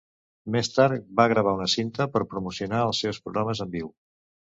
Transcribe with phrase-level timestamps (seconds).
[0.53, 3.93] Més tard va gravar una cinta per promocionar els seus programes en viu.